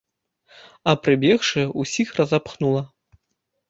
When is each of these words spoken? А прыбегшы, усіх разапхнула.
А 0.93 0.95
прыбегшы, 1.03 1.69
усіх 1.87 2.07
разапхнула. 2.23 2.81